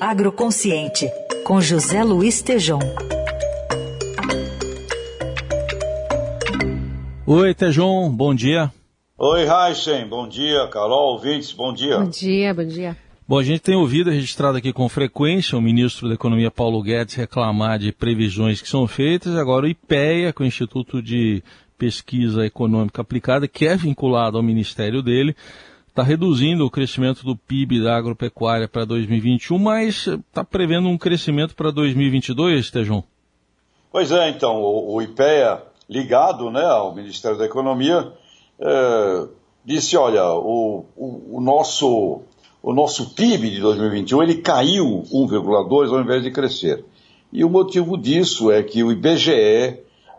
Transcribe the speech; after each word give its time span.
Agroconsciente, 0.00 1.10
com 1.42 1.58
José 1.58 2.04
Luiz 2.04 2.42
Tejom. 2.42 2.78
Oi, 7.26 7.54
Tejom, 7.54 8.10
bom 8.10 8.34
dia. 8.34 8.70
Oi, 9.16 9.46
Raíssen, 9.46 10.06
bom 10.06 10.28
dia. 10.28 10.68
Carol, 10.68 11.14
ouvintes, 11.14 11.52
bom 11.52 11.72
dia. 11.72 11.98
Bom 11.98 12.10
dia, 12.10 12.52
bom 12.52 12.66
dia. 12.66 12.96
Bom, 13.26 13.38
a 13.38 13.42
gente 13.42 13.60
tem 13.60 13.74
ouvido 13.74 14.10
registrado 14.10 14.58
aqui 14.58 14.70
com 14.70 14.86
frequência 14.86 15.56
o 15.56 15.62
ministro 15.62 16.08
da 16.08 16.14
Economia 16.14 16.50
Paulo 16.50 16.82
Guedes 16.82 17.14
reclamar 17.14 17.78
de 17.78 17.90
previsões 17.90 18.60
que 18.60 18.68
são 18.68 18.86
feitas. 18.86 19.34
Agora 19.34 19.64
o 19.64 19.68
IPEA, 19.68 20.32
com 20.32 20.44
o 20.44 20.46
Instituto 20.46 21.02
de 21.02 21.42
Pesquisa 21.78 22.44
Econômica 22.44 23.00
Aplicada, 23.00 23.48
que 23.48 23.66
é 23.66 23.74
vinculado 23.74 24.36
ao 24.36 24.42
ministério 24.42 25.02
dele, 25.02 25.34
está 25.96 26.02
reduzindo 26.02 26.66
o 26.66 26.70
crescimento 26.70 27.24
do 27.24 27.34
PIB 27.34 27.82
da 27.82 27.96
agropecuária 27.96 28.68
para 28.68 28.84
2021, 28.84 29.58
mas 29.58 30.06
está 30.06 30.44
prevendo 30.44 30.90
um 30.90 30.98
crescimento 30.98 31.56
para 31.56 31.70
2022, 31.70 32.70
Tejão? 32.70 33.02
Pois 33.90 34.12
é, 34.12 34.28
então, 34.28 34.60
o, 34.60 35.00
IPEA, 35.00 35.62
ligado 35.88 36.50
né, 36.50 36.66
ao 36.66 36.94
Ministério 36.94 37.38
da 37.38 37.46
Economia, 37.46 38.12
é, 38.60 39.24
disse, 39.64 39.96
olha, 39.96 40.22
o, 40.34 40.84
o, 40.94 41.38
o 41.38 41.40
nosso 41.40 42.20
o 42.62 42.74
nosso 42.74 43.14
PIB 43.14 43.48
de 43.48 43.60
2021 43.60 44.22
ele 44.22 44.34
caiu 44.38 45.04
1,2 45.10 45.94
ao 45.94 46.00
invés 46.00 46.22
de 46.24 46.32
crescer. 46.32 46.84
E 47.32 47.44
o 47.44 47.48
motivo 47.48 47.96
disso 47.96 48.50
é 48.50 48.62
que 48.62 48.82
o 48.82 48.90
IBGE 48.90 49.30
uh, 49.30 49.34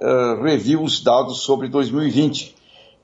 eh, 0.00 0.42
reviu 0.42 0.82
os 0.82 1.00
dados 1.00 1.42
sobre 1.42 1.68
2020, 1.68 2.56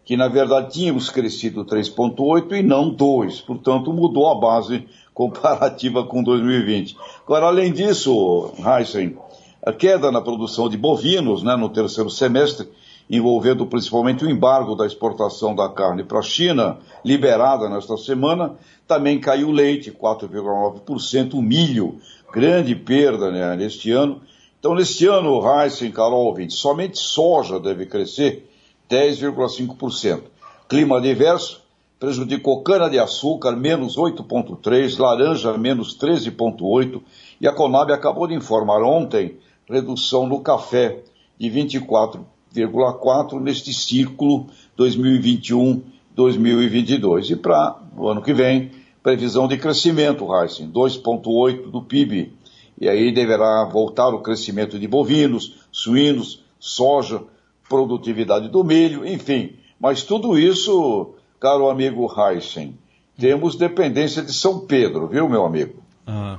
que 0.09 0.17
na 0.17 0.27
verdade 0.27 0.73
tínhamos 0.73 1.11
crescido 1.11 1.67
3,8 1.67 2.53
e 2.53 2.63
não 2.63 2.89
2, 2.89 3.43
portanto 3.43 3.93
mudou 3.93 4.31
a 4.31 4.35
base 4.35 4.89
comparativa 5.13 6.03
com 6.03 6.23
2020. 6.23 6.97
Agora, 7.27 7.45
além 7.45 7.71
disso, 7.71 8.51
Heisen, 8.59 9.19
a 9.63 9.71
queda 9.71 10.11
na 10.11 10.23
produção 10.23 10.67
de 10.67 10.79
bovinos 10.79 11.43
né, 11.43 11.55
no 11.57 11.69
terceiro 11.69 12.09
semestre 12.09 12.67
envolvendo 13.11 13.67
principalmente 13.67 14.25
o 14.25 14.31
embargo 14.31 14.75
da 14.75 14.87
exportação 14.87 15.55
da 15.55 15.69
carne 15.69 16.03
para 16.03 16.21
a 16.21 16.23
China, 16.23 16.79
liberada 17.05 17.69
nesta 17.69 17.99
semana. 17.99 18.55
Também 18.87 19.21
caiu 19.21 19.49
o 19.49 19.53
leite, 19.53 19.91
4,9%, 19.91 21.35
o 21.35 21.43
milho, 21.43 21.97
grande 22.33 22.75
perda 22.75 23.31
né, 23.31 23.55
neste 23.57 23.91
ano. 23.91 24.23
Então, 24.59 24.75
neste 24.75 25.07
ano, 25.07 25.43
Heisen, 25.47 25.91
Carol, 25.91 26.35
somente 26.49 26.99
soja 26.99 27.61
deve 27.61 27.85
crescer 27.85 28.49
10,5%. 28.89 30.23
Clima 30.69 31.01
diverso 31.01 31.63
prejudicou 31.99 32.63
cana-de-açúcar, 32.63 33.57
menos 33.57 33.97
8,3%, 33.97 34.99
laranja, 34.99 35.59
menos 35.59 35.99
13,8%, 35.99 37.03
e 37.41 37.49
a 37.49 37.53
Conab 37.53 37.93
acabou 37.93 38.27
de 38.27 38.35
informar 38.35 38.83
ontem 38.83 39.37
redução 39.69 40.27
no 40.27 40.41
café 40.41 41.03
de 41.39 41.51
24%. 41.51 42.21
0,4 42.55 43.41
neste 43.41 43.73
ciclo 43.73 44.47
2021-2022. 44.79 47.31
E 47.31 47.37
para 47.37 47.79
o 47.97 48.09
ano 48.09 48.21
que 48.23 48.33
vem, 48.33 48.71
previsão 49.03 49.47
de 49.47 49.59
crescimento, 49.59 50.27
Heisen, 50.35 50.71
2,8 50.71 51.71
do 51.71 51.83
PIB. 51.83 52.33
E 52.81 52.89
aí 52.89 53.13
deverá 53.13 53.65
voltar 53.65 54.09
o 54.09 54.21
crescimento 54.21 54.79
de 54.79 54.87
bovinos, 54.87 55.67
suínos, 55.71 56.43
soja, 56.59 57.23
produtividade 57.69 58.49
do 58.49 58.65
milho, 58.65 59.07
enfim. 59.07 59.55
Mas 59.81 60.03
tudo 60.03 60.39
isso, 60.39 61.15
caro 61.39 61.69
amigo 61.69 62.09
Heisen, 62.17 62.79
temos 63.19 63.57
dependência 63.57 64.23
de 64.23 64.33
São 64.33 64.61
Pedro, 64.61 65.07
viu, 65.09 65.29
meu 65.29 65.45
amigo? 65.45 65.83
Ah. 66.07 66.39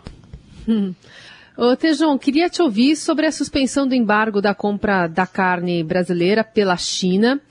Ô, 1.57 1.75
Tejão, 1.75 2.17
queria 2.17 2.49
te 2.49 2.61
ouvir 2.61 2.95
sobre 2.95 3.25
a 3.25 3.31
suspensão 3.33 3.85
do 3.85 3.93
embargo 3.93 4.41
da 4.41 4.55
compra 4.55 5.07
da 5.07 5.27
carne 5.27 5.83
brasileira 5.83 6.41
pela 6.41 6.77
China. 6.77 7.41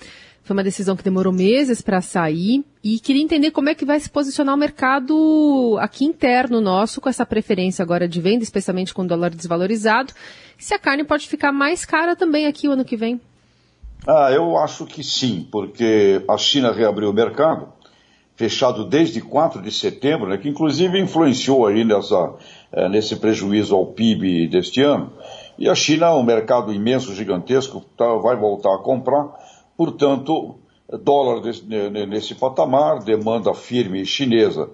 Foi 0.42 0.56
uma 0.56 0.64
decisão 0.64 0.96
que 0.96 1.02
demorou 1.02 1.30
meses 1.30 1.82
para 1.82 2.00
sair 2.00 2.64
e 2.82 2.98
queria 2.98 3.22
entender 3.22 3.50
como 3.50 3.68
é 3.68 3.74
que 3.74 3.84
vai 3.84 4.00
se 4.00 4.08
posicionar 4.08 4.54
o 4.54 4.58
mercado 4.58 5.76
aqui 5.78 6.06
interno 6.06 6.58
nosso 6.58 7.02
com 7.02 7.08
essa 7.10 7.26
preferência 7.26 7.82
agora 7.82 8.08
de 8.08 8.18
venda, 8.18 8.42
especialmente 8.42 8.94
com 8.94 9.02
o 9.02 9.06
dólar 9.06 9.28
desvalorizado. 9.34 10.14
Se 10.56 10.72
a 10.72 10.78
carne 10.78 11.04
pode 11.04 11.28
ficar 11.28 11.52
mais 11.52 11.84
cara 11.84 12.16
também 12.16 12.46
aqui 12.46 12.66
o 12.66 12.72
ano 12.72 12.86
que 12.86 12.96
vem? 12.96 13.20
Ah, 14.10 14.32
eu 14.32 14.56
acho 14.56 14.86
que 14.86 15.04
sim, 15.04 15.46
porque 15.52 16.24
a 16.26 16.38
China 16.38 16.72
reabriu 16.72 17.10
o 17.10 17.12
mercado, 17.12 17.68
fechado 18.36 18.86
desde 18.86 19.20
4 19.20 19.60
de 19.60 19.70
setembro, 19.70 20.30
né, 20.30 20.38
que 20.38 20.48
inclusive 20.48 20.98
influenciou 20.98 21.66
aí 21.66 21.84
nessa 21.84 22.34
é, 22.72 22.88
nesse 22.88 23.16
prejuízo 23.16 23.74
ao 23.76 23.84
PIB 23.88 24.48
deste 24.48 24.80
ano. 24.80 25.12
E 25.58 25.68
a 25.68 25.74
China, 25.74 26.14
um 26.14 26.22
mercado 26.22 26.72
imenso, 26.72 27.14
gigantesco, 27.14 27.82
tá, 27.98 28.14
vai 28.14 28.34
voltar 28.34 28.74
a 28.74 28.78
comprar, 28.78 29.28
portanto, 29.76 30.54
dólar 31.02 31.42
desse, 31.42 31.66
nesse 31.66 32.34
patamar, 32.34 33.00
demanda 33.00 33.52
firme 33.52 34.06
chinesa. 34.06 34.70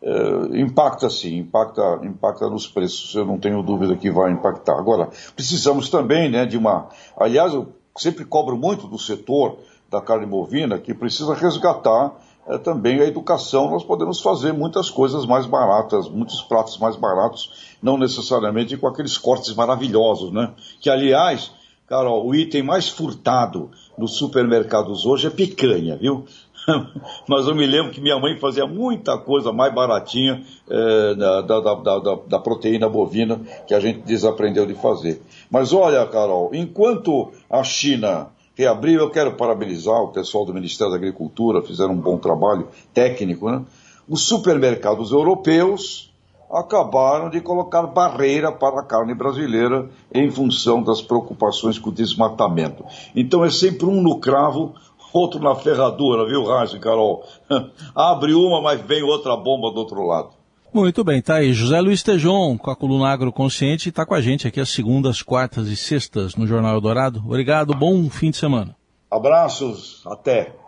É, 0.00 0.60
impacta 0.60 1.10
sim, 1.10 1.38
impacta, 1.38 2.00
impacta 2.04 2.48
nos 2.48 2.68
preços, 2.68 3.12
eu 3.16 3.24
não 3.24 3.36
tenho 3.36 3.64
dúvida 3.64 3.96
que 3.96 4.12
vai 4.12 4.30
impactar. 4.30 4.78
Agora, 4.78 5.08
precisamos 5.34 5.90
também 5.90 6.30
né, 6.30 6.46
de 6.46 6.56
uma. 6.56 6.88
Aliás, 7.18 7.52
sempre 7.96 8.24
cobro 8.24 8.56
muito 8.56 8.86
do 8.86 8.98
setor 8.98 9.58
da 9.90 10.00
carne 10.00 10.26
bovina 10.26 10.78
que 10.78 10.92
precisa 10.94 11.34
resgatar 11.34 12.12
é, 12.46 12.58
também 12.58 13.00
a 13.00 13.04
educação, 13.04 13.70
nós 13.70 13.82
podemos 13.82 14.20
fazer 14.20 14.52
muitas 14.52 14.88
coisas 14.88 15.26
mais 15.26 15.46
baratas, 15.46 16.08
muitos 16.08 16.40
pratos 16.42 16.78
mais 16.78 16.94
baratos, 16.94 17.76
não 17.82 17.98
necessariamente 17.98 18.76
com 18.76 18.86
aqueles 18.86 19.18
cortes 19.18 19.52
maravilhosos, 19.54 20.32
né? 20.32 20.52
Que, 20.80 20.88
aliás, 20.88 21.50
Carol, 21.86 22.26
o 22.26 22.34
item 22.34 22.62
mais 22.62 22.88
furtado 22.88 23.70
nos 23.96 24.16
supermercados 24.16 25.06
hoje 25.06 25.28
é 25.28 25.30
picanha, 25.30 25.96
viu? 25.96 26.24
Mas 27.28 27.46
eu 27.46 27.54
me 27.54 27.64
lembro 27.64 27.92
que 27.92 28.00
minha 28.00 28.18
mãe 28.18 28.36
fazia 28.38 28.66
muita 28.66 29.16
coisa 29.16 29.52
mais 29.52 29.72
baratinha 29.72 30.42
é, 30.68 31.14
da, 31.14 31.40
da, 31.42 31.60
da, 31.60 31.98
da, 32.26 32.38
proteína 32.40 32.88
bovina 32.88 33.40
que 33.68 33.74
a 33.74 33.78
gente 33.78 34.00
desaprendeu 34.00 34.66
de 34.66 34.74
fazer. 34.74 35.22
Mas 35.48 35.72
olha, 35.72 36.04
Carol, 36.06 36.50
enquanto 36.52 37.30
a 37.48 37.62
China 37.62 38.30
reabriu. 38.56 39.00
Eu 39.00 39.10
quero 39.10 39.36
parabenizar 39.36 40.00
o 40.02 40.08
pessoal 40.08 40.44
do 40.46 40.54
Ministério 40.54 40.90
da 40.90 40.96
Agricultura, 40.96 41.62
fizeram 41.62 41.92
um 41.92 42.00
bom 42.00 42.16
trabalho 42.16 42.68
técnico. 42.92 43.50
Né? 43.50 43.62
Os 44.08 44.22
supermercados 44.22 45.12
europeus 45.12 46.10
acabaram 46.50 47.28
de 47.28 47.40
colocar 47.40 47.86
barreira 47.86 48.52
para 48.52 48.80
a 48.80 48.84
carne 48.84 49.14
brasileira 49.14 49.88
em 50.12 50.30
função 50.30 50.82
das 50.82 51.02
preocupações 51.02 51.78
com 51.78 51.90
o 51.90 51.92
desmatamento. 51.92 52.84
Então 53.14 53.44
é 53.44 53.50
sempre 53.50 53.86
um 53.86 54.02
no 54.02 54.18
cravo, 54.18 54.74
outro 55.12 55.40
na 55.40 55.54
ferradura, 55.54 56.26
viu, 56.26 56.44
Raiz 56.44 56.72
Carol? 56.74 57.24
Abre 57.94 58.34
uma, 58.34 58.60
mas 58.60 58.80
vem 58.80 59.02
outra 59.02 59.36
bomba 59.36 59.70
do 59.70 59.78
outro 59.78 60.06
lado. 60.06 60.30
Muito 60.72 61.02
bem, 61.02 61.22
tá 61.22 61.36
aí. 61.36 61.52
José 61.54 61.80
Luiz 61.80 62.02
Tejon, 62.02 62.58
com 62.58 62.70
a 62.70 62.76
coluna 62.76 63.08
Agroconsciente, 63.08 63.88
está 63.88 64.04
com 64.04 64.14
a 64.14 64.20
gente 64.20 64.46
aqui 64.46 64.60
às 64.60 64.68
segundas, 64.68 65.22
quartas 65.22 65.68
e 65.68 65.76
sextas 65.76 66.36
no 66.36 66.46
Jornal 66.46 66.74
Eldorado. 66.74 67.22
Obrigado, 67.24 67.74
bom 67.74 68.10
fim 68.10 68.30
de 68.30 68.36
semana. 68.36 68.76
Abraços, 69.10 70.02
até. 70.06 70.65